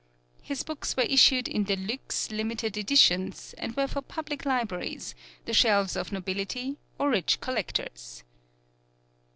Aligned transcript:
His 0.41 0.63
books 0.63 0.97
were 0.97 1.03
issued 1.03 1.47
in 1.47 1.63
deluxe, 1.65 2.31
limited 2.31 2.75
editions, 2.75 3.53
and 3.59 3.75
were 3.77 3.87
for 3.87 4.01
public 4.01 4.47
libraries, 4.47 5.13
the 5.45 5.53
shelves 5.53 5.95
of 5.95 6.11
nobility 6.11 6.79
or 6.97 7.11
rich 7.11 7.39
collectors. 7.39 8.23